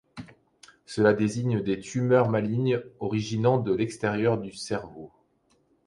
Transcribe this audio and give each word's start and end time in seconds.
Cela 0.87 1.13
désigne 1.13 1.61
des 1.61 1.79
tumeurs 1.79 2.27
malignes 2.27 2.81
originant 2.99 3.59
de 3.59 3.71
l'extérieur 3.71 4.39
du 4.39 4.51
cerveau. 4.51 5.11